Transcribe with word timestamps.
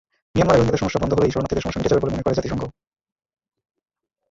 মিয়ানমারে 0.35 0.57
রোহিঙ্গাদের 0.57 0.81
সমস্যা 0.81 1.01
বন্ধ 1.01 1.11
হলেই 1.13 1.31
শরণার্থীদের 1.31 1.63
সমস্যা 1.63 1.79
মিটে 1.79 1.91
যাবে 1.91 2.01
বলে 2.01 2.13
মনে 2.13 2.25
করে 2.25 2.37
জাতিসংঘ। 2.37 2.63